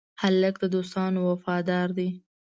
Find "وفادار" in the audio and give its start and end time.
1.29-1.87